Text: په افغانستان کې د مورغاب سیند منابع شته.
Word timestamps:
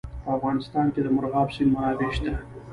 په 0.23 0.29
افغانستان 0.37 0.85
کې 0.93 1.01
د 1.03 1.07
مورغاب 1.15 1.47
سیند 1.55 1.71
منابع 1.75 2.09
شته. 2.17 2.33